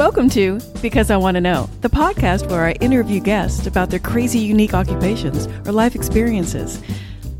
[0.00, 3.98] Welcome to Because I Want to Know, the podcast where I interview guests about their
[3.98, 6.80] crazy, unique occupations or life experiences.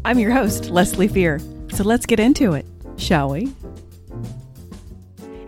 [0.04, 1.40] I'm your host, Leslie Fear.
[1.70, 2.66] So let's get into it,
[2.98, 3.50] shall we?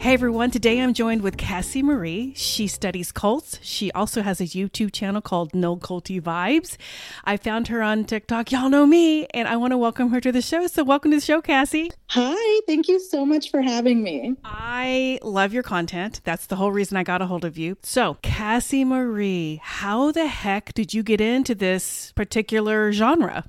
[0.02, 2.32] Hey everyone, today I'm joined with Cassie Marie.
[2.34, 3.60] She studies cults.
[3.62, 6.76] She also has a YouTube channel called No Culty Vibes.
[7.22, 8.50] I found her on TikTok.
[8.50, 10.66] Y'all know me, and I want to welcome her to the show.
[10.66, 11.92] So, welcome to the show, Cassie.
[12.08, 14.34] Hi, thank you so much for having me.
[14.42, 16.20] I love your content.
[16.24, 17.76] That's the whole reason I got a hold of you.
[17.84, 23.44] So, Cassie Marie, how the heck did you get into this particular genre?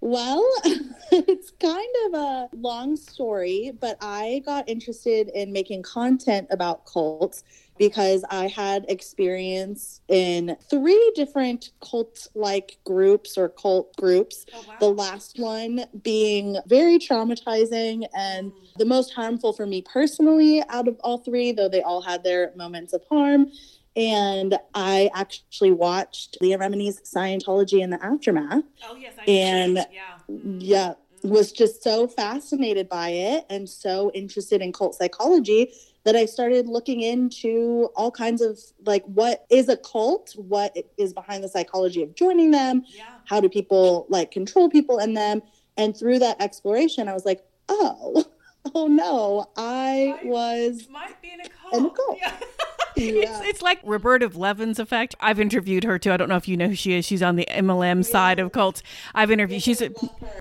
[0.00, 0.46] Well,
[1.12, 7.44] it's kind of a long story, but I got interested in making content about cults
[7.76, 14.44] because I had experience in three different cult like groups or cult groups.
[14.52, 14.74] Oh, wow.
[14.80, 18.54] The last one being very traumatizing and mm.
[18.76, 22.52] the most harmful for me personally out of all three, though they all had their
[22.54, 23.50] moments of harm.
[23.96, 28.64] And I actually watched Leah Remini's Scientology and the Aftermath.
[28.88, 29.14] Oh, yes.
[29.18, 30.18] I and yeah.
[30.30, 30.58] Mm-hmm.
[30.60, 35.72] yeah, was just so fascinated by it and so interested in cult psychology
[36.04, 41.12] that I started looking into all kinds of like what is a cult, what is
[41.12, 43.04] behind the psychology of joining them, yeah.
[43.26, 45.42] how do people like control people in them.
[45.76, 48.24] And through that exploration, I was like, oh,
[48.74, 51.74] oh no, I, I was might be in a cult.
[51.74, 52.18] In a cult.
[52.18, 52.32] Yeah.
[53.20, 55.14] It's, it's like Roberta Blevins effect.
[55.20, 56.12] I've interviewed her too.
[56.12, 57.04] I don't know if you know who she is.
[57.04, 58.82] She's on the MLM side of cults.
[59.14, 59.62] I've interviewed.
[59.62, 59.90] She's a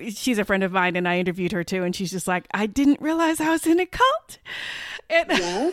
[0.10, 1.84] she's a friend of mine, and I interviewed her too.
[1.84, 4.40] And she's just like, I didn't realize I was in a cult.
[5.10, 5.72] And, yeah.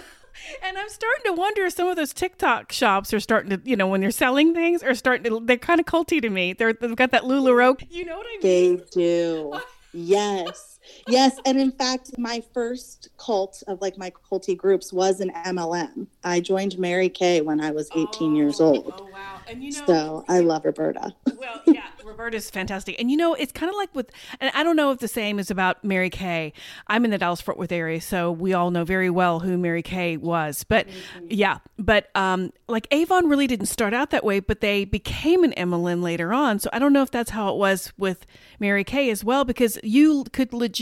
[0.62, 3.76] And I'm starting to wonder if some of those TikTok shops are starting to, you
[3.76, 6.52] know, when they're selling things, are starting to, they're kind of culty to me.
[6.52, 7.84] They're, they've got that LuLaRoe.
[7.90, 8.76] You know what I mean?
[8.76, 9.58] They do.
[9.92, 10.75] yes
[11.08, 16.06] yes, and in fact, my first cult of like my culty groups was an MLM.
[16.24, 18.94] I joined Mary Kay when I was 18 oh, years old.
[18.98, 19.40] Oh wow!
[19.46, 21.14] And you know, so I love Roberta.
[21.38, 24.10] well, yeah, Roberta's fantastic, and you know, it's kind of like with,
[24.40, 26.52] and I don't know if the same is about Mary Kay.
[26.86, 29.82] I'm in the Dallas Fort Worth area, so we all know very well who Mary
[29.82, 30.64] Kay was.
[30.64, 31.26] But mm-hmm.
[31.30, 35.52] yeah, but um, like Avon really didn't start out that way, but they became an
[35.56, 36.58] MLM later on.
[36.58, 38.26] So I don't know if that's how it was with
[38.58, 40.75] Mary Kay as well, because you could legit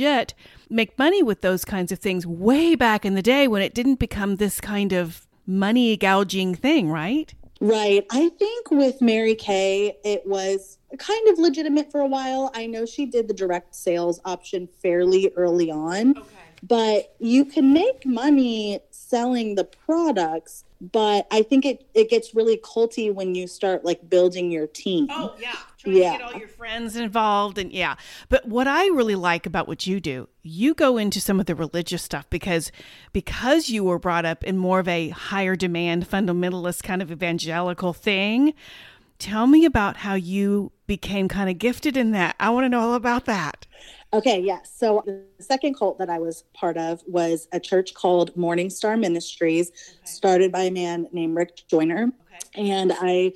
[0.70, 3.96] make money with those kinds of things way back in the day when it didn't
[3.96, 7.34] become this kind of money gouging thing, right?
[7.60, 8.04] Right.
[8.10, 12.50] I think with Mary Kay, it was kind of legitimate for a while.
[12.54, 16.28] I know she did the direct sales option fairly early on, okay.
[16.66, 22.58] But you can make money selling the products but I think it it gets really
[22.58, 25.06] culty when you start like building your team.
[25.10, 26.12] Oh yeah, trying yeah.
[26.12, 27.94] to get all your friends involved and yeah.
[28.28, 31.54] But what I really like about what you do, you go into some of the
[31.54, 32.70] religious stuff because
[33.12, 37.92] because you were brought up in more of a higher demand fundamentalist kind of evangelical
[37.92, 38.54] thing.
[39.18, 42.34] Tell me about how you became kind of gifted in that.
[42.38, 43.66] I want to know all about that.
[44.14, 44.72] Okay, yes.
[44.76, 48.96] So the second cult that I was part of was a church called Morning Star
[48.96, 50.00] Ministries, okay.
[50.04, 52.12] started by a man named Rick Joyner.
[52.54, 52.70] Okay.
[52.70, 53.32] And I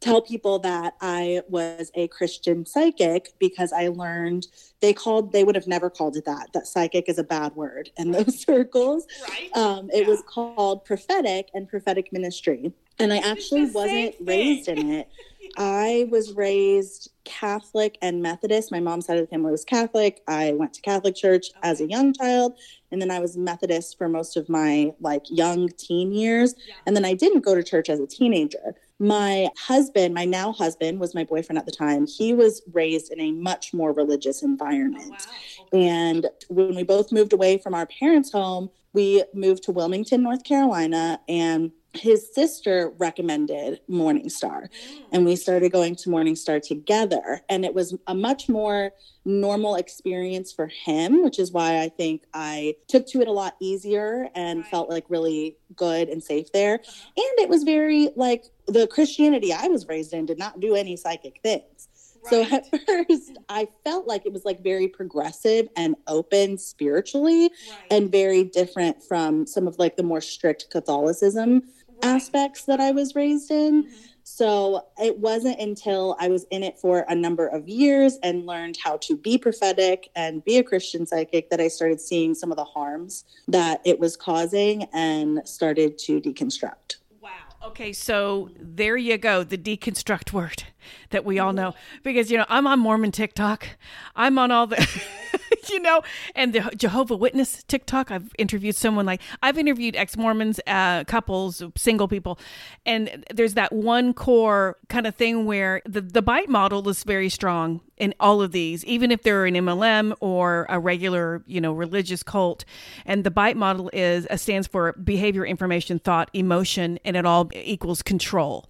[0.00, 4.46] tell people that I was a Christian psychic because I learned
[4.80, 6.48] they called they would have never called it that.
[6.54, 9.06] That psychic is a bad word in those circles.
[9.28, 9.54] Right.
[9.54, 10.08] Um, it yeah.
[10.08, 12.72] was called prophetic and prophetic ministry.
[12.98, 15.08] And I actually wasn't raised in it.
[15.56, 18.72] I was raised Catholic and Methodist.
[18.72, 20.22] My mom's side of the family was Catholic.
[20.26, 21.68] I went to Catholic church okay.
[21.68, 22.54] as a young child,
[22.90, 26.54] and then I was Methodist for most of my like young teen years.
[26.66, 26.74] Yeah.
[26.86, 28.74] And then I didn't go to church as a teenager.
[28.98, 32.06] My husband, my now husband, was my boyfriend at the time.
[32.06, 35.26] He was raised in a much more religious environment.
[35.28, 35.80] Oh, wow.
[35.80, 40.44] And when we both moved away from our parents' home, we moved to Wilmington, North
[40.44, 45.02] Carolina, and his sister recommended Morningstar mm.
[45.12, 48.92] and we started going to Morningstar together and it was a much more
[49.24, 53.56] normal experience for him which is why I think I took to it a lot
[53.60, 56.74] easier and felt like really good and safe there.
[56.74, 57.10] Uh-huh.
[57.16, 60.96] And it was very like the Christianity I was raised in did not do any
[60.96, 61.88] psychic things.
[62.28, 67.78] So at first, I felt like it was like very progressive and open spiritually, right.
[67.90, 71.62] and very different from some of like the more strict Catholicism
[72.02, 73.84] aspects that I was raised in.
[73.84, 73.94] Mm-hmm.
[74.24, 78.78] So it wasn't until I was in it for a number of years and learned
[78.82, 82.56] how to be prophetic and be a Christian psychic that I started seeing some of
[82.56, 86.98] the harms that it was causing and started to deconstruct.
[87.20, 87.30] Wow.
[87.64, 90.64] Okay, so there you go, the deconstruct word
[91.10, 91.74] that we all know.
[92.02, 93.68] Because, you know, I'm on Mormon TikTok.
[94.14, 94.76] I'm on all the
[95.70, 96.02] you know,
[96.34, 98.10] and the Jehovah Witness TikTok.
[98.10, 102.38] I've interviewed someone like I've interviewed ex Mormons, uh, couples, single people,
[102.86, 107.28] and there's that one core kind of thing where the the bite model is very
[107.28, 111.72] strong in all of these, even if they're an MLM or a regular, you know,
[111.72, 112.64] religious cult.
[113.06, 117.48] And the bite model is uh, stands for behavior, information, thought, emotion, and it all
[117.54, 118.68] equals control.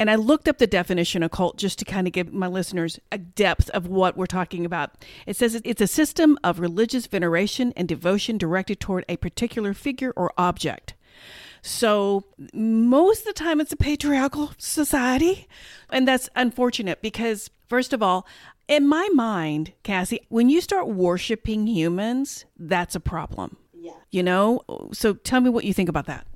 [0.00, 2.98] And I looked up the definition of cult just to kind of give my listeners
[3.12, 4.92] a depth of what we're talking about.
[5.26, 10.14] It says it's a system of religious veneration and devotion directed toward a particular figure
[10.16, 10.94] or object.
[11.60, 12.24] So,
[12.54, 15.46] most of the time, it's a patriarchal society.
[15.90, 18.26] And that's unfortunate because, first of all,
[18.68, 23.58] in my mind, Cassie, when you start worshiping humans, that's a problem.
[23.74, 23.92] Yeah.
[24.10, 24.62] You know?
[24.94, 26.26] So, tell me what you think about that.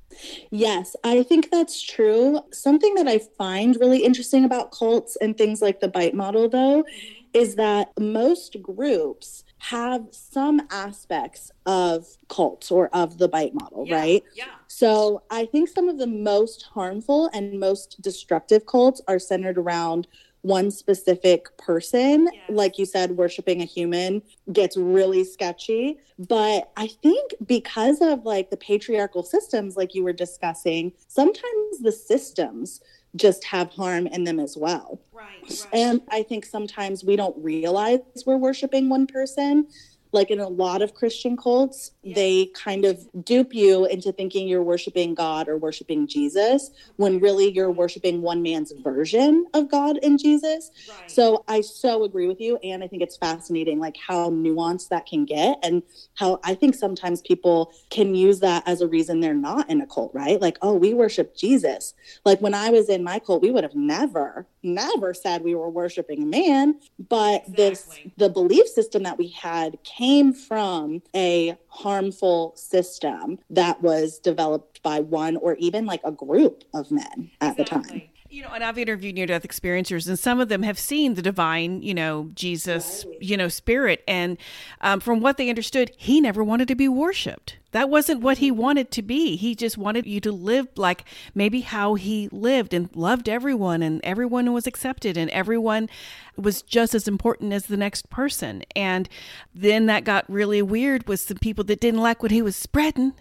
[0.50, 2.40] Yes, I think that's true.
[2.52, 6.82] Something that I find really interesting about cults and things like the bite model, though,
[6.82, 7.14] mm-hmm.
[7.32, 13.96] is that most groups have some aspects of cults or of the bite model, Yeah,
[13.96, 14.22] right?
[14.34, 14.44] yeah.
[14.69, 20.06] So I think some of the most harmful and most destructive cults are centered around
[20.44, 22.29] one specific person.
[22.49, 24.20] Like you said, worshiping a human
[24.52, 25.99] gets really sketchy.
[26.19, 31.93] But I think because of like the patriarchal systems, like you were discussing, sometimes the
[31.93, 32.82] systems
[33.17, 35.00] just have harm in them as well.
[35.12, 35.67] Right.
[35.73, 39.69] And I think sometimes we don't realize we're worshiping one person.
[40.14, 44.62] Like in a lot of Christian cults, they kind of dupe you into thinking you're
[44.62, 50.19] worshiping God or worshiping Jesus when really you're worshiping one man's version of God and
[50.19, 50.70] Jesus.
[50.88, 51.11] right.
[51.11, 52.58] So I so agree with you.
[52.58, 55.82] And I think it's fascinating, like how nuanced that can get, and
[56.14, 59.87] how I think sometimes people can use that as a reason they're not in a
[59.87, 60.40] cult, right?
[60.40, 61.94] Like, oh, we worship Jesus.
[62.25, 65.70] Like when I was in my cult, we would have never, never said we were
[65.70, 66.78] worshiping a man,
[67.08, 74.19] but this, the belief system that we had came from a harmful system that was
[74.19, 78.03] developed by one or even like a group of men at the time.
[78.34, 81.22] You know, and I've interviewed near death experiencers, and some of them have seen the
[81.22, 84.02] divine, you know, Jesus, you know, spirit.
[84.08, 84.38] And
[84.81, 87.58] um, from what they understood, he never wanted to be worshiped.
[87.70, 89.36] That wasn't what he wanted to be.
[89.36, 94.00] He just wanted you to live like maybe how he lived and loved everyone, and
[94.02, 95.88] everyone was accepted, and everyone
[96.36, 98.64] was just as important as the next person.
[98.75, 99.08] And
[99.54, 103.12] then that got really weird with some people that didn't like what he was spreading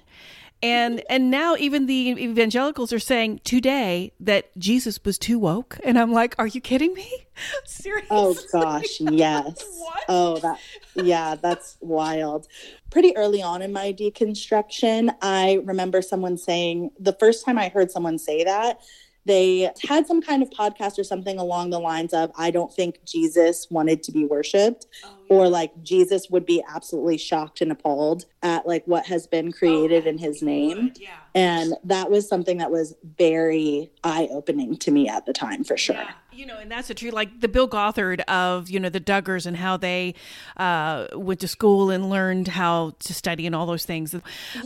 [0.64, 6.00] and and now even the evangelicals are saying today that Jesus was too woke and
[6.00, 7.28] I'm like are you kidding me
[7.66, 9.64] seriously Oh gosh, yes.
[10.08, 10.60] Oh, that
[10.96, 12.48] yeah, that's wild.
[12.90, 17.92] Pretty early on in my deconstruction, I remember someone saying the first time I heard
[17.92, 18.82] someone say that,
[19.26, 23.00] they had some kind of podcast or something along the lines of I don't think
[23.06, 24.88] Jesus wanted to be worshiped
[25.30, 30.06] or like Jesus would be absolutely shocked and appalled at like what has been created
[30.06, 30.92] in his name.
[30.98, 35.78] yeah And that was something that was very eye-opening to me at the time for
[35.78, 35.96] sure.
[35.96, 37.14] Yeah, you know, and that's the truth.
[37.14, 40.16] Like the Bill Gothard of you know the Duggars and how they
[40.58, 44.16] uh, went to school and learned how to study and all those things.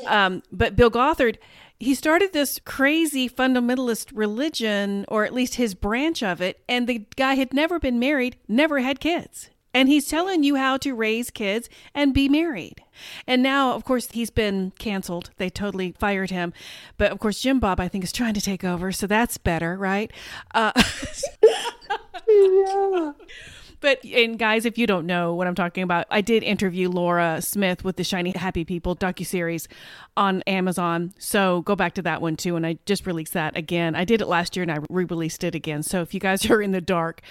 [0.08, 1.38] Um, but Bill Gothard,
[1.80, 7.06] he started this crazy fundamentalist religion, or at least his branch of it, and the
[7.16, 9.50] guy had never been married, never had kids.
[9.74, 12.84] And he's telling you how to raise kids and be married.
[13.28, 15.30] And now, of course, he's been canceled.
[15.38, 16.52] They totally fired him.
[16.98, 18.92] But of course, Jim Bob, I think, is trying to take over.
[18.92, 20.10] So that's better, right?
[20.56, 20.72] Uh,
[22.28, 23.14] Yeah.
[23.80, 27.42] But and guys, if you don't know what I'm talking about, I did interview Laura
[27.42, 29.68] Smith with the Shiny Happy People docu series
[30.16, 31.14] on Amazon.
[31.20, 32.56] So go back to that one too.
[32.56, 33.96] And I just released that again.
[33.96, 35.84] I did it last year and I re-released it again.
[35.84, 37.22] So if you guys are in the dark,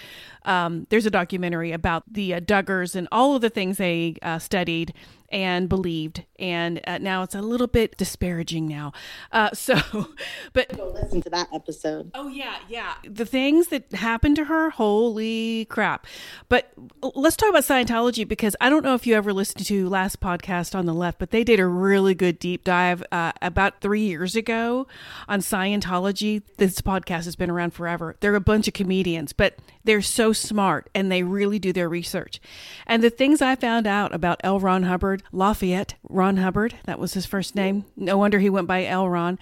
[0.45, 4.39] um, there's a documentary about the uh, Duggars and all of the things they uh,
[4.39, 4.93] studied
[5.29, 6.23] and believed.
[6.39, 8.93] And uh, now it's a little bit disparaging now.
[9.31, 9.75] Uh, so,
[10.53, 12.11] but Go listen to that episode.
[12.13, 12.95] Oh yeah, yeah.
[13.03, 16.07] The things that happened to her, holy crap.
[16.49, 20.19] But let's talk about Scientology because I don't know if you ever listened to last
[20.19, 24.01] podcast on the left, but they did a really good deep dive uh, about three
[24.01, 24.87] years ago
[25.27, 26.41] on Scientology.
[26.57, 28.15] This podcast has been around forever.
[28.19, 29.55] They're a bunch of comedians, but
[29.87, 32.39] they're so smart and they really do their research.
[32.85, 34.59] And the things I found out about L.
[34.59, 37.85] Ron Hubbard, Lafayette Ron Hubbard, that was his first name.
[37.95, 39.09] No wonder he went by L.
[39.09, 39.39] Ron.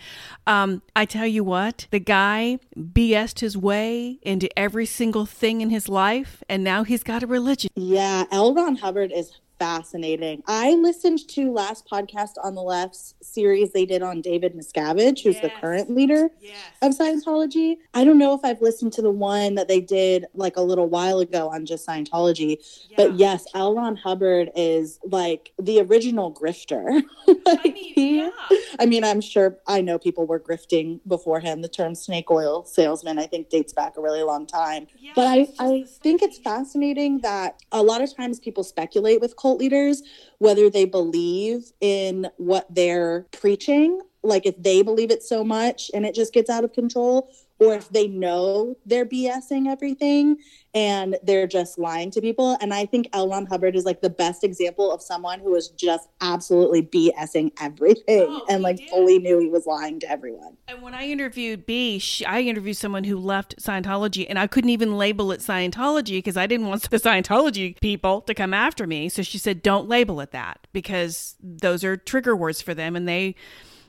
[0.48, 5.72] Um, I tell you what, the guy BS'd his way into every single thing in
[5.72, 7.72] his life, and now he's got a religion.
[7.75, 8.54] Yeah, L.
[8.54, 10.44] Ron Hubbard is fascinating.
[10.48, 15.36] I listened to last podcast on the left's series they did on David Miscavige, who's
[15.36, 15.42] yes.
[15.42, 16.58] the current leader yes.
[16.82, 17.78] of Scientology.
[17.94, 20.88] I don't know if I've listened to the one that they did like a little
[20.88, 22.58] while ago on just Scientology,
[22.90, 22.96] yeah.
[22.98, 23.76] but yes, L.
[23.76, 27.04] Ron Hubbard is like the original grifter.
[27.28, 28.58] like, I mean, yeah.
[28.80, 31.62] I mean, I'm sure I know people were grifting before him.
[31.62, 34.88] The term snake oil salesman, I think, dates back a really long time.
[34.98, 39.36] Yeah, but I, I think it's fascinating that a lot of times people speculate with
[39.46, 40.02] cult leaders
[40.40, 46.04] whether they believe in what they're preaching like if they believe it so much and
[46.04, 50.38] it just gets out of control or if they know they're BSing everything
[50.74, 52.58] and they're just lying to people.
[52.60, 53.30] And I think L.
[53.30, 58.28] Ron Hubbard is like the best example of someone who was just absolutely BSing everything
[58.28, 58.90] oh, and like did.
[58.90, 60.58] fully knew he was lying to everyone.
[60.68, 64.70] And when I interviewed B, she, I interviewed someone who left Scientology and I couldn't
[64.70, 69.08] even label it Scientology because I didn't want the Scientology people to come after me.
[69.08, 73.08] So she said, don't label it that because those are trigger words for them and
[73.08, 73.36] they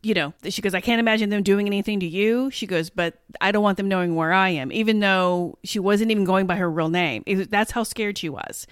[0.07, 2.49] you know, she goes, I can't imagine them doing anything to you.
[2.53, 6.13] She goes, but I don't want them knowing where I am, even though she wasn't
[6.13, 7.25] even going by her real name.
[7.27, 8.69] It, that's how scared she was.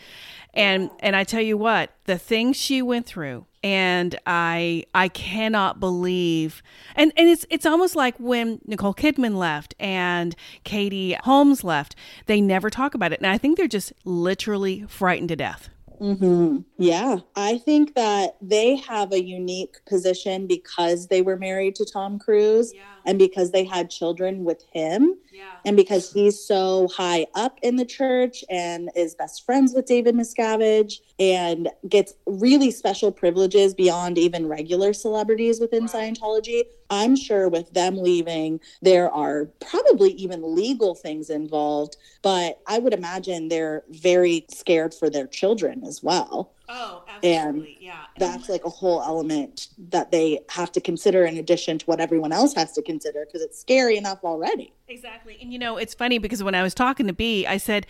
[0.57, 5.81] And and I tell you what, the things she went through, and I I cannot
[5.81, 6.63] believe,
[6.95, 12.41] and and it's it's almost like when Nicole Kidman left and Katie Holmes left, they
[12.41, 15.69] never talk about it, and I think they're just literally frightened to death.
[16.01, 16.59] Mm-hmm.
[16.79, 17.19] Yeah.
[17.37, 22.73] I think that they have a unique position because they were married to Tom Cruise
[22.75, 22.83] yeah.
[23.05, 25.17] and because they had children with him.
[25.33, 25.51] Yeah.
[25.65, 30.15] And because he's so high up in the church and is best friends with David
[30.15, 36.15] Miscavige and gets really special privileges beyond even regular celebrities within right.
[36.15, 36.65] Scientology.
[36.91, 42.93] I'm sure with them leaving, there are probably even legal things involved, but I would
[42.93, 46.53] imagine they're very scared for their children as well.
[46.69, 47.37] Oh, absolutely.
[47.37, 48.05] And yeah.
[48.19, 52.33] That's like a whole element that they have to consider in addition to what everyone
[52.33, 54.73] else has to consider because it's scary enough already.
[54.89, 55.39] Exactly.
[55.41, 57.87] And you know, it's funny because when I was talking to B, I said,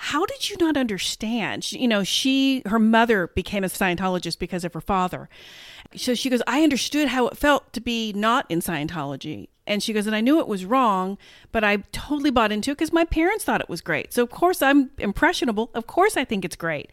[0.00, 1.72] how did you not understand?
[1.72, 5.28] You know, she, her mother became a Scientologist because of her father.
[5.94, 9.48] So she goes, I understood how it felt to be not in Scientology.
[9.66, 11.18] And she goes, and I knew it was wrong,
[11.52, 14.12] but I totally bought into it because my parents thought it was great.
[14.12, 15.70] So, of course, I'm impressionable.
[15.74, 16.90] Of course, I think it's great.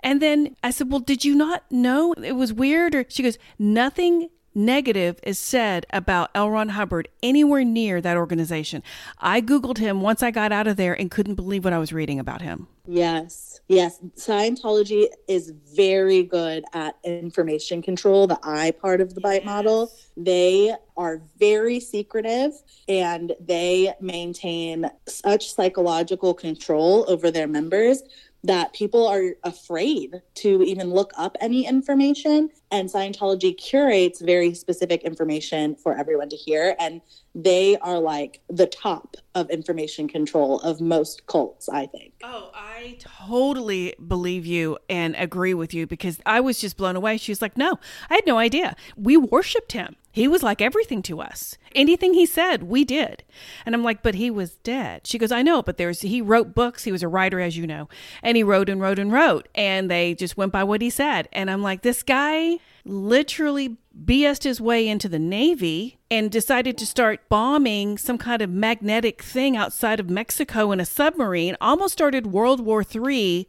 [0.00, 2.94] And then I said, Well, did you not know it was weird?
[2.94, 6.50] Or she goes, Nothing negative is said about L.
[6.50, 8.82] Ron Hubbard anywhere near that organization.
[9.18, 11.92] I Googled him once I got out of there and couldn't believe what I was
[11.92, 12.66] reading about him.
[12.88, 13.60] Yes.
[13.68, 13.98] Yes.
[14.16, 19.30] Scientology is very good at information control, the I part of the yes.
[19.30, 19.92] bite model.
[20.16, 22.52] They are very secretive
[22.88, 28.02] and they maintain such psychological control over their members
[28.44, 32.48] that people are afraid to even look up any information.
[32.70, 36.74] And Scientology curates very specific information for everyone to hear.
[36.80, 37.00] And
[37.34, 42.14] they are like the top of information control of most cults, I think.
[42.24, 47.18] Oh, I totally believe you and agree with you because I was just blown away.
[47.18, 47.78] She was like, No,
[48.10, 48.74] I had no idea.
[48.96, 49.96] We worshiped him.
[50.16, 51.58] He was like everything to us.
[51.74, 53.22] Anything he said, we did.
[53.66, 55.06] And I'm like, but he was dead.
[55.06, 56.84] She goes, I know, but there's he wrote books.
[56.84, 57.90] He was a writer, as you know,
[58.22, 61.28] and he wrote and wrote and wrote, and they just went by what he said.
[61.34, 66.86] And I'm like, this guy literally BS'd his way into the Navy and decided to
[66.86, 71.56] start bombing some kind of magnetic thing outside of Mexico in a submarine.
[71.60, 73.48] Almost started World War III,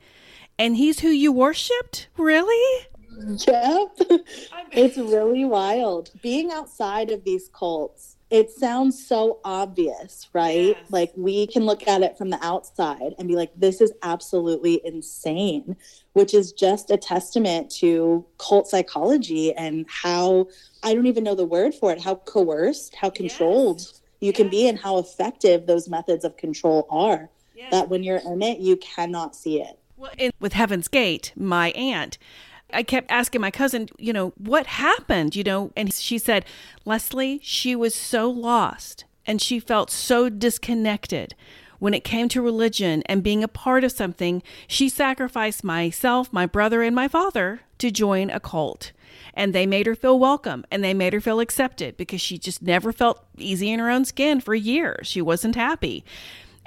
[0.57, 2.07] and he's who you worshipped?
[2.17, 2.87] Really?
[3.19, 3.47] Yep.
[4.71, 6.11] it's really wild.
[6.21, 10.75] Being outside of these cults, it sounds so obvious, right?
[10.77, 10.91] Yes.
[10.91, 14.81] Like we can look at it from the outside and be like, this is absolutely
[14.85, 15.77] insane,
[16.13, 20.47] which is just a testament to cult psychology and how
[20.83, 24.01] I don't even know the word for it, how coerced, how controlled yes.
[24.19, 24.35] you yes.
[24.35, 27.29] can be, and how effective those methods of control are.
[27.71, 29.79] That when you're in it, you cannot see it.
[29.97, 32.19] Well, in, with Heaven's Gate, my aunt,
[32.73, 36.45] I kept asking my cousin, you know, what happened, you know, and she said,
[36.85, 41.35] Leslie, she was so lost and she felt so disconnected
[41.79, 44.41] when it came to religion and being a part of something.
[44.67, 48.91] She sacrificed myself, my brother, and my father to join a cult.
[49.33, 52.61] And they made her feel welcome and they made her feel accepted because she just
[52.61, 55.07] never felt easy in her own skin for years.
[55.07, 56.03] She wasn't happy.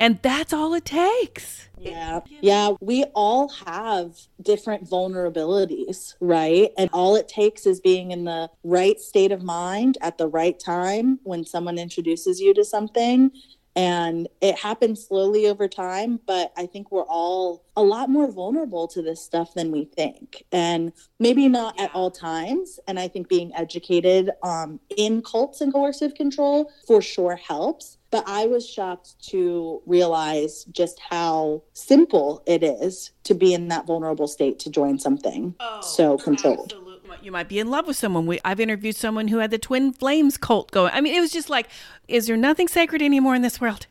[0.00, 1.69] And that's all it takes.
[1.78, 2.21] Yeah.
[2.40, 2.73] Yeah.
[2.80, 6.71] We all have different vulnerabilities, right?
[6.76, 10.59] And all it takes is being in the right state of mind at the right
[10.59, 13.30] time when someone introduces you to something
[13.77, 18.89] And it happens slowly over time, but I think we're all a lot more vulnerable
[18.89, 20.45] to this stuff than we think.
[20.50, 21.85] And maybe not yeah.
[21.85, 22.81] at all times.
[22.89, 27.99] And I think being educated um, in cults and coercive control for sure helps.
[28.11, 33.87] But I was shocked to realize just how simple it is to be in that
[33.87, 36.73] vulnerable state to join something oh, so controlled.
[36.73, 36.89] Absolutely
[37.23, 38.27] you might be in love with someone.
[38.27, 40.93] We, I've interviewed someone who had the twin flames cult going.
[40.95, 41.69] I mean, it was just like,
[42.09, 43.87] is there nothing sacred anymore in this world?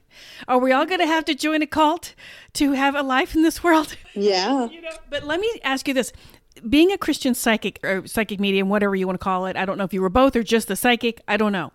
[0.48, 2.14] Are we all going to have to join a cult
[2.54, 3.96] to have a life in this world?
[4.16, 4.68] Yeah.
[4.68, 6.12] you know, but let me ask you this.
[6.68, 9.78] Being a Christian psychic or psychic medium, whatever you want to call it, I don't
[9.78, 11.72] know if you were both or just the psychic, I don't know.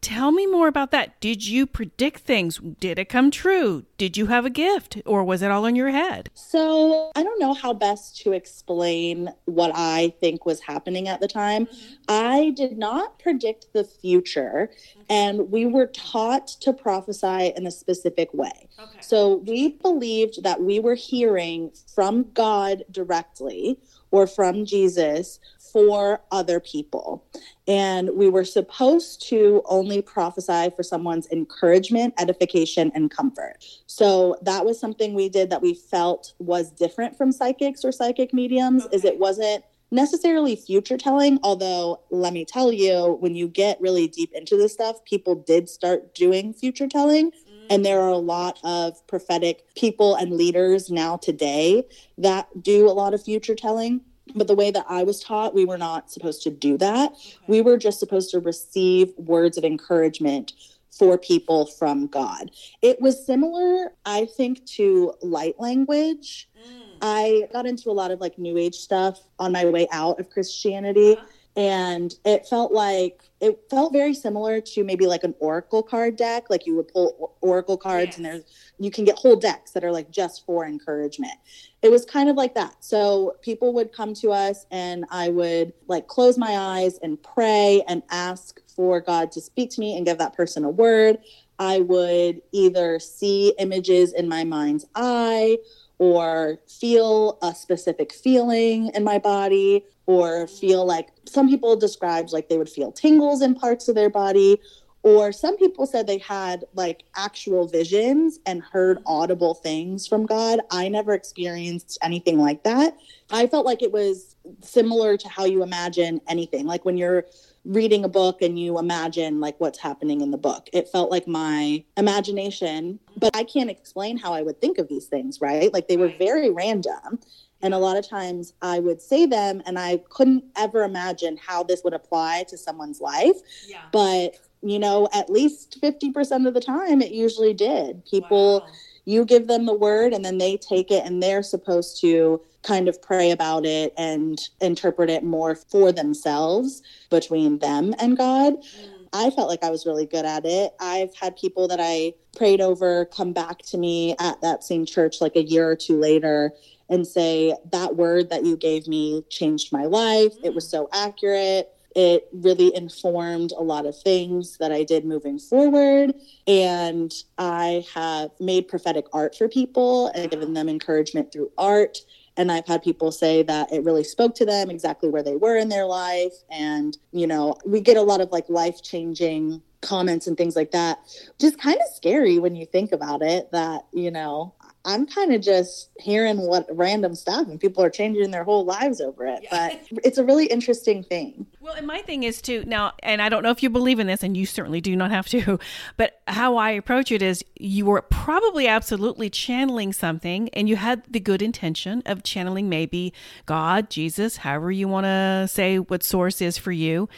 [0.00, 1.20] Tell me more about that.
[1.20, 2.58] Did you predict things?
[2.58, 3.84] Did it come true?
[3.96, 6.30] Did you have a gift or was it all in your head?
[6.34, 11.26] So, I don't know how best to explain what I think was happening at the
[11.26, 11.66] time.
[11.66, 11.94] Mm-hmm.
[12.08, 14.70] I did not predict the future,
[15.10, 18.68] and we were taught to prophesy in a specific way.
[18.78, 18.98] Okay.
[19.00, 25.40] So, we believed that we were hearing from God directly or from Jesus
[25.72, 27.24] for other people.
[27.66, 33.58] And we were supposed to only prophesy for someone's encouragement, edification, and comfort.
[33.86, 38.32] So that was something we did that we felt was different from psychics or psychic
[38.32, 38.96] mediums, okay.
[38.96, 44.06] is it wasn't necessarily future telling although let me tell you when you get really
[44.06, 47.30] deep into this stuff people did start doing future telling
[47.70, 51.84] and there are a lot of prophetic people and leaders now today
[52.16, 54.00] that do a lot of future telling
[54.34, 57.12] but the way that I was taught, we were not supposed to do that.
[57.12, 57.38] Okay.
[57.46, 60.52] We were just supposed to receive words of encouragement
[60.90, 62.50] for people from God.
[62.82, 66.48] It was similar, I think, to light language.
[66.58, 66.96] Mm.
[67.00, 70.30] I got into a lot of like new age stuff on my way out of
[70.30, 71.12] Christianity.
[71.12, 71.26] Uh-huh.
[71.56, 76.50] And it felt like it felt very similar to maybe like an oracle card deck.
[76.50, 78.16] Like you would pull oracle cards yes.
[78.16, 78.44] and there's
[78.78, 81.34] you can get whole decks that are like just for encouragement
[81.82, 82.76] it was kind of like that.
[82.80, 87.84] So people would come to us and I would like close my eyes and pray
[87.86, 91.18] and ask for God to speak to me and give that person a word.
[91.58, 95.58] I would either see images in my mind's eye
[95.98, 102.48] or feel a specific feeling in my body or feel like some people described like
[102.48, 104.60] they would feel tingles in parts of their body
[105.02, 110.60] or some people said they had like actual visions and heard audible things from God.
[110.70, 112.96] I never experienced anything like that.
[113.30, 116.66] I felt like it was similar to how you imagine anything.
[116.66, 117.26] Like when you're
[117.68, 120.70] reading a book and you imagine like what's happening in the book.
[120.72, 125.04] It felt like my imagination, but I can't explain how I would think of these
[125.04, 125.72] things, right?
[125.72, 127.20] Like they were very random.
[127.60, 131.62] And a lot of times I would say them and I couldn't ever imagine how
[131.62, 133.36] this would apply to someone's life.
[133.68, 133.82] Yeah.
[133.92, 138.04] But you know, at least 50% of the time it usually did.
[138.06, 138.66] People, wow.
[139.04, 142.86] you give them the word and then they take it and they're supposed to kind
[142.86, 148.54] of pray about it and interpret it more for themselves between them and God.
[148.54, 149.08] Mm.
[149.14, 150.74] I felt like I was really good at it.
[150.78, 155.22] I've had people that I prayed over come back to me at that same church
[155.22, 156.52] like a year or two later
[156.90, 160.34] and say, That word that you gave me changed my life.
[160.44, 160.70] It was mm.
[160.70, 166.14] so accurate it really informed a lot of things that I did moving forward.
[166.46, 171.98] And I have made prophetic art for people and given them encouragement through art.
[172.38, 175.56] And I've had people say that it really spoke to them exactly where they were
[175.56, 176.32] in their life.
[176.50, 180.70] And, you know, we get a lot of like life changing comments and things like
[180.70, 181.00] that.
[181.40, 184.54] Just kind of scary when you think about it that, you know,
[184.88, 189.02] I'm kind of just hearing what random stuff and people are changing their whole lives
[189.02, 189.40] over it.
[189.42, 189.76] Yeah.
[189.90, 191.46] But it's a really interesting thing.
[191.60, 194.06] Well, and my thing is too now, and I don't know if you believe in
[194.06, 195.58] this, and you certainly do not have to,
[195.98, 201.04] but how I approach it is you were probably absolutely channeling something and you had
[201.04, 203.12] the good intention of channeling maybe
[203.44, 207.10] God, Jesus, however you want to say what source is for you.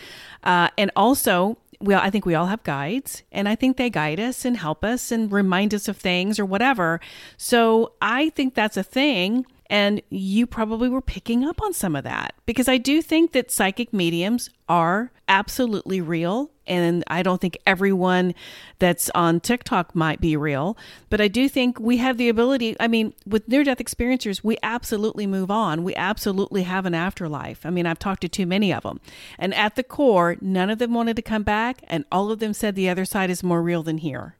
[0.43, 4.21] Uh, and also, well, I think we all have guides, and I think they guide
[4.21, 7.01] us and help us and remind us of things or whatever.
[7.39, 9.47] So I think that's a thing.
[9.71, 13.53] And you probably were picking up on some of that because I do think that
[13.53, 16.51] psychic mediums are absolutely real.
[16.67, 18.35] And I don't think everyone
[18.81, 20.77] that's on TikTok might be real,
[21.09, 22.77] but I do think we have the ability.
[22.81, 25.85] I mean, with near death experiencers, we absolutely move on.
[25.85, 27.65] We absolutely have an afterlife.
[27.65, 29.01] I mean, I've talked to too many of them.
[29.39, 32.55] And at the core, none of them wanted to come back, and all of them
[32.55, 34.37] said the other side is more real than here.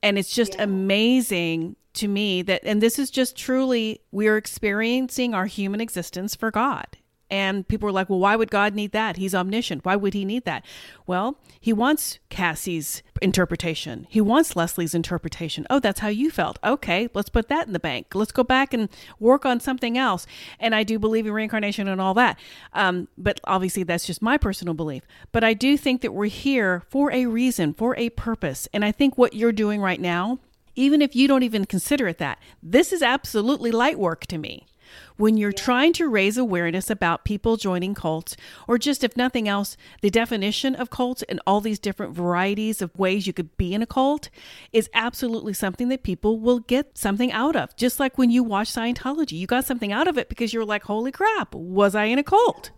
[0.00, 0.64] And it's just yeah.
[0.64, 6.50] amazing to me that, and this is just truly, we're experiencing our human existence for
[6.50, 6.86] God.
[7.30, 9.16] And people were like, well, why would God need that?
[9.16, 9.84] He's omniscient.
[9.84, 10.64] Why would he need that?
[11.06, 14.06] Well, he wants Cassie's interpretation.
[14.10, 15.66] He wants Leslie's interpretation.
[15.70, 16.58] Oh, that's how you felt.
[16.62, 18.14] Okay, let's put that in the bank.
[18.14, 20.26] Let's go back and work on something else.
[20.60, 22.38] And I do believe in reincarnation and all that.
[22.74, 25.02] Um, but obviously, that's just my personal belief.
[25.32, 28.68] But I do think that we're here for a reason, for a purpose.
[28.72, 30.40] And I think what you're doing right now
[30.74, 32.38] even if you don't even consider it that.
[32.62, 34.66] This is absolutely light work to me.
[35.16, 35.64] When you're yeah.
[35.64, 38.36] trying to raise awareness about people joining cults,
[38.68, 42.96] or just if nothing else, the definition of cults and all these different varieties of
[42.98, 44.28] ways you could be in a cult
[44.72, 47.74] is absolutely something that people will get something out of.
[47.76, 50.84] Just like when you watch Scientology, you got something out of it because you're like,
[50.84, 52.70] holy crap, was I in a cult?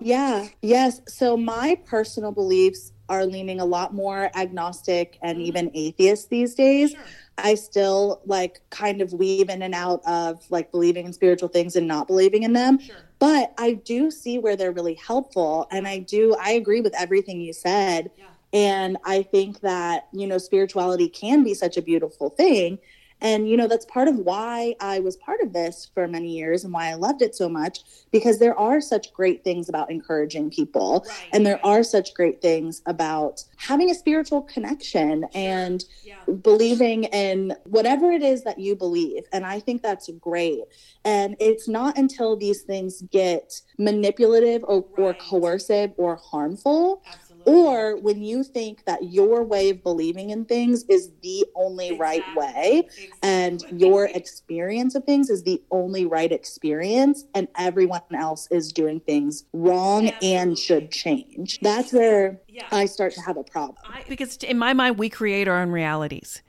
[0.00, 1.02] Yeah, yes.
[1.08, 5.46] So my personal beliefs are leaning a lot more agnostic and mm-hmm.
[5.46, 6.92] even atheist these days.
[6.92, 7.00] Sure.
[7.44, 11.76] I still like kind of weave in and out of like believing in spiritual things
[11.76, 12.78] and not believing in them.
[12.78, 12.96] Sure.
[13.18, 15.68] But I do see where they're really helpful.
[15.70, 18.10] And I do, I agree with everything you said.
[18.16, 18.24] Yeah.
[18.52, 22.78] And I think that, you know, spirituality can be such a beautiful thing.
[23.20, 26.64] And, you know, that's part of why I was part of this for many years
[26.64, 27.80] and why I loved it so much,
[28.10, 31.04] because there are such great things about encouraging people.
[31.06, 35.28] Right, and there are such great things about having a spiritual connection sure.
[35.34, 36.16] and yeah.
[36.42, 39.24] believing in whatever it is that you believe.
[39.32, 40.62] And I think that's great.
[41.04, 44.98] And it's not until these things get manipulative or, right.
[44.98, 47.02] or coercive or harmful.
[47.06, 51.88] Absolutely or when you think that your way of believing in things is the only
[51.88, 52.00] exactly.
[52.00, 53.10] right way exactly.
[53.22, 59.00] and your experience of things is the only right experience and everyone else is doing
[59.00, 60.34] things wrong Absolutely.
[60.36, 62.66] and should change that's where yeah.
[62.72, 65.70] i start to have a problem I, because in my mind we create our own
[65.70, 66.42] realities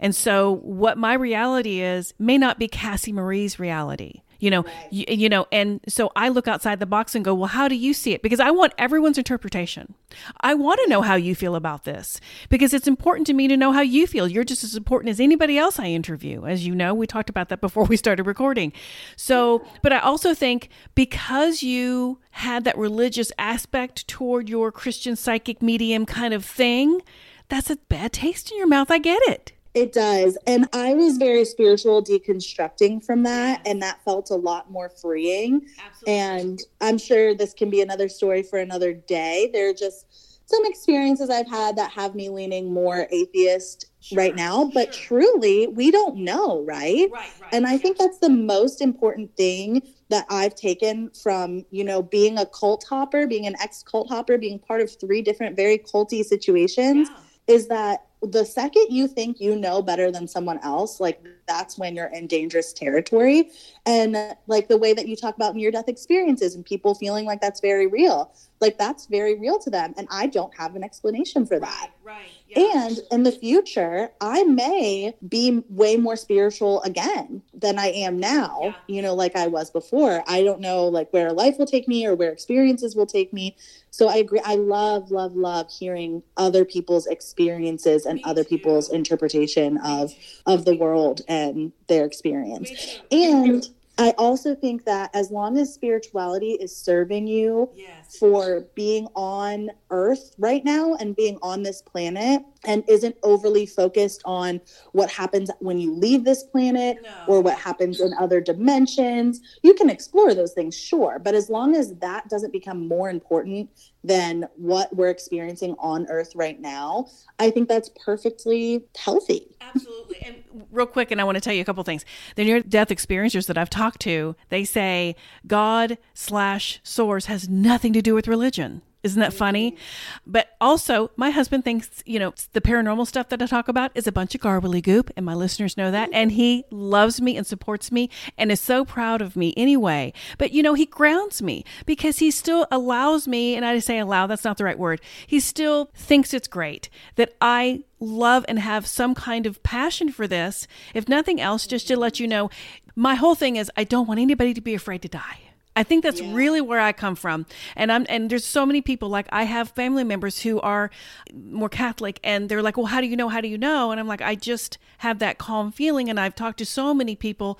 [0.00, 4.92] and so what my reality is may not be cassie marie's reality you know right.
[4.92, 7.74] you, you know and so i look outside the box and go well how do
[7.76, 8.22] you see it?
[8.22, 9.94] Because i want everyone's interpretation.
[10.40, 13.56] I want to know how you feel about this because it's important to me to
[13.56, 14.28] know how you feel.
[14.28, 16.44] You're just as important as anybody else i interview.
[16.44, 18.72] As you know we talked about that before we started recording.
[19.16, 25.62] So but i also think because you had that religious aspect toward your christian psychic
[25.62, 27.00] medium kind of thing
[27.48, 28.90] that's a bad taste in your mouth.
[28.90, 30.36] I get it it does.
[30.46, 33.62] And I was very spiritual deconstructing from that.
[33.66, 35.66] And that felt a lot more freeing.
[35.84, 36.14] Absolutely.
[36.14, 39.50] And I'm sure this can be another story for another day.
[39.52, 40.06] There are just
[40.44, 44.18] some experiences I've had that have me leaning more atheist sure.
[44.18, 44.70] right now.
[44.74, 45.20] But sure.
[45.20, 47.08] truly, we don't know, right?
[47.10, 47.50] Right, right?
[47.52, 52.36] And I think that's the most important thing that I've taken from, you know, being
[52.36, 56.22] a cult hopper, being an ex cult hopper, being part of three different very culty
[56.22, 57.54] situations, yeah.
[57.54, 61.20] is that the second you think you know better than someone else, like
[61.52, 63.50] that's when you're in dangerous territory.
[63.84, 67.42] And like the way that you talk about near death experiences and people feeling like
[67.42, 69.92] that's very real, like that's very real to them.
[69.98, 71.90] And I don't have an explanation for that.
[72.02, 72.16] Right.
[72.16, 72.86] right yeah.
[72.86, 78.60] And in the future, I may be way more spiritual again than I am now,
[78.62, 78.74] yeah.
[78.86, 80.22] you know, like I was before.
[80.26, 83.56] I don't know like where life will take me or where experiences will take me.
[83.90, 84.40] So I agree.
[84.44, 90.12] I love, love, love hearing other people's experiences and other people's interpretation of
[90.46, 91.41] of the world and
[91.88, 93.00] their experience.
[93.10, 98.16] And I also think that as long as spirituality is serving you yes.
[98.16, 104.22] for being on earth right now and being on this planet and isn't overly focused
[104.24, 104.60] on
[104.92, 107.10] what happens when you leave this planet no.
[107.26, 109.40] or what happens in other dimensions.
[109.62, 113.68] You can explore those things, sure, but as long as that doesn't become more important
[114.04, 119.56] than what we're experiencing on earth right now, I think that's perfectly healthy.
[119.60, 120.18] Absolutely.
[120.24, 120.36] And
[120.70, 122.04] real quick, and I want to tell you a couple things.
[122.36, 127.92] The near death experiencers that I've talked to, they say God slash source has nothing
[127.92, 128.82] to do with religion.
[129.02, 129.76] Isn't that funny?
[130.24, 134.06] But also, my husband thinks, you know, the paranormal stuff that I talk about is
[134.06, 136.08] a bunch of garbly goop, and my listeners know that.
[136.12, 140.12] And he loves me and supports me and is so proud of me anyway.
[140.38, 144.28] But, you know, he grounds me because he still allows me, and I say allow,
[144.28, 145.00] that's not the right word.
[145.26, 150.28] He still thinks it's great that I love and have some kind of passion for
[150.28, 150.68] this.
[150.94, 152.50] If nothing else, just to let you know,
[152.94, 155.51] my whole thing is I don't want anybody to be afraid to die.
[155.74, 156.34] I think that's yeah.
[156.34, 157.46] really where I come from.
[157.76, 160.90] And I'm and there's so many people like I have family members who are
[161.34, 163.28] more Catholic and they're like, "Well, how do you know?
[163.28, 166.34] How do you know?" And I'm like, "I just have that calm feeling and I've
[166.34, 167.58] talked to so many people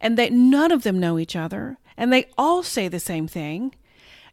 [0.00, 3.74] and that none of them know each other and they all say the same thing."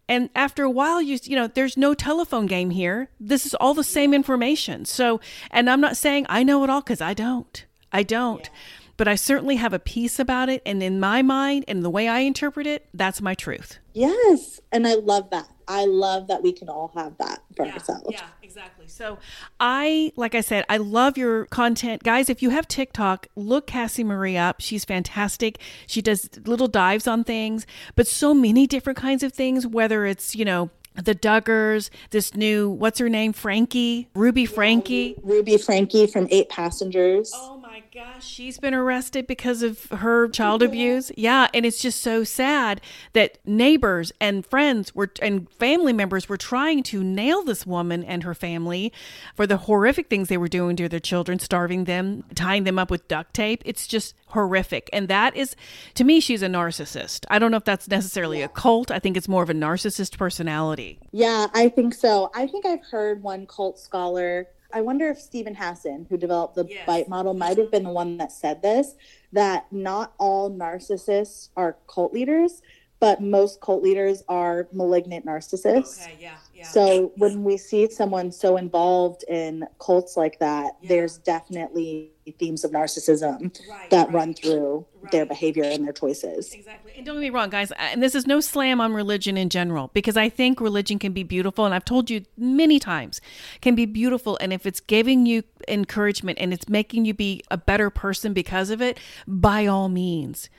[0.09, 3.09] And after a while, you you know, there's no telephone game here.
[3.19, 4.85] This is all the same information.
[4.85, 5.19] So,
[5.51, 7.65] and I'm not saying I know it all because I don't.
[7.91, 8.45] I don't.
[8.45, 8.59] Yeah
[8.97, 10.62] but I certainly have a piece about it.
[10.65, 13.79] And in my mind and the way I interpret it, that's my truth.
[13.93, 14.60] Yes.
[14.71, 15.47] And I love that.
[15.67, 18.07] I love that we can all have that for yeah, ourselves.
[18.10, 18.88] Yeah, exactly.
[18.88, 19.17] So
[19.60, 22.03] I, like I said, I love your content.
[22.03, 24.62] Guys, if you have TikTok, look Cassie Marie up.
[24.62, 25.60] She's fantastic.
[25.86, 30.36] She does little dives on things, but so many different kinds of things, whether it's,
[30.36, 33.33] you know, the Duggars, this new, what's her name?
[33.33, 35.15] Franke, Ruby Franke.
[35.21, 37.31] Ruby Franke from Eight Passengers.
[37.36, 41.11] Oh my gosh, she's been arrested because of her child abuse.
[41.15, 42.81] Yeah, and it's just so sad
[43.13, 48.23] that neighbors and friends were and family members were trying to nail this woman and
[48.23, 48.91] her family
[49.35, 52.89] for the horrific things they were doing to their children, starving them, tying them up
[52.89, 53.61] with duct tape.
[53.63, 54.89] It's just horrific.
[54.91, 55.55] And that is
[55.93, 57.25] to me she's a narcissist.
[57.29, 58.89] I don't know if that's necessarily a cult.
[58.89, 60.97] I think it's more of a narcissist personality.
[61.11, 62.31] Yeah, I think so.
[62.33, 66.65] I think I've heard one cult scholar I wonder if Steven Hassan, who developed the
[66.67, 66.86] yes.
[66.86, 68.95] bite model, might have been the one that said this
[69.34, 72.62] that not all narcissists are cult leaders,
[72.99, 76.03] but most cult leaders are malignant narcissists.
[76.06, 76.67] Okay, yeah, yeah.
[76.67, 80.89] So when we see someone so involved in cults like that, yeah.
[80.89, 84.13] there's definitely themes of narcissism right, that right.
[84.13, 85.12] run through right.
[85.12, 86.52] their behavior and their choices.
[86.54, 86.93] Exactly.
[86.98, 89.91] And don't get me wrong, guys, and this is no slam on religion in general,
[89.93, 91.63] because I think religion can be beautiful.
[91.65, 93.22] And I've told you many times,
[93.62, 94.38] can be beautiful.
[94.41, 98.72] And if it's giving you encouragement and it's making you be a better person because
[98.72, 100.50] of it, by all means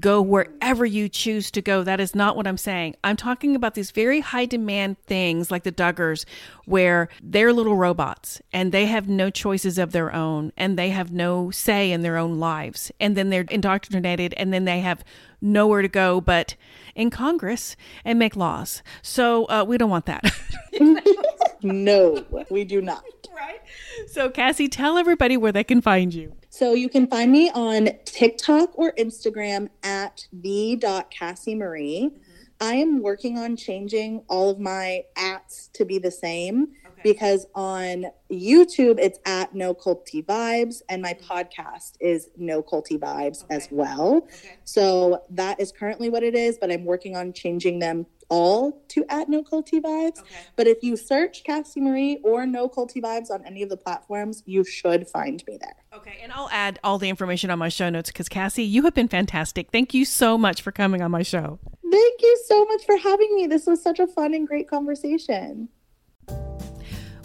[0.00, 1.82] go wherever you choose to go.
[1.82, 2.96] That is not what I'm saying.
[3.04, 6.24] I'm talking about these very high demand things like the Duggars,
[6.64, 11.12] where they're little robots and they have no choices of their own and they have
[11.12, 12.90] no say in their own lives.
[13.00, 15.04] And then they're indoctrinated and then they have
[15.40, 16.54] nowhere to go but
[16.94, 18.82] in Congress and make laws.
[19.02, 20.24] So uh, we don't want that.
[21.62, 23.04] no, we do not.
[23.34, 23.60] Right.
[24.08, 26.34] So, Cassie, tell everybody where they can find you.
[26.50, 32.10] So you can find me on TikTok or Instagram at the.cassie Marie.
[32.12, 32.42] Mm-hmm.
[32.60, 36.68] I am working on changing all of my ats to be the same
[37.02, 37.12] okay.
[37.12, 41.32] because on YouTube it's at No Culty Vibes and my mm-hmm.
[41.32, 43.56] podcast is No Culty Vibes okay.
[43.56, 44.16] as well.
[44.16, 44.58] Okay.
[44.64, 49.04] So that is currently what it is, but I'm working on changing them all to
[49.10, 50.22] at No Culty Vibes.
[50.56, 54.42] But if you search Cassie Marie or No Culty Vibes on any of the platforms,
[54.46, 55.76] you should find me there.
[55.94, 58.94] Okay, and I'll add all the information on my show notes because Cassie, you have
[58.94, 59.70] been fantastic.
[59.70, 61.58] Thank you so much for coming on my show.
[61.90, 63.46] Thank you so much for having me.
[63.46, 65.68] This was such a fun and great conversation.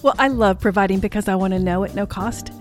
[0.07, 2.56] Well, I love providing because I want to know at no cost.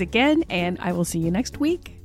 [0.00, 1.99] guys again, and I will see you next week.